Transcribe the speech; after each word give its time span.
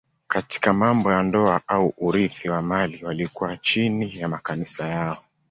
Katika 0.27 0.73
mambo 0.73 1.11
ya 1.11 1.23
ndoa 1.23 1.61
au 1.67 1.93
urithi 1.97 2.49
wa 2.49 2.61
mali 2.61 3.05
walikuwa 3.05 3.57
chini 3.57 4.19
ya 4.19 4.27
makanisa 4.27 4.87
yao. 4.87 5.17